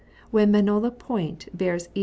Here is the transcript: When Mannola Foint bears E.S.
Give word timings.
When 0.31 0.51
Mannola 0.51 0.97
Foint 0.99 1.47
bears 1.53 1.87
E.S. 1.93 1.99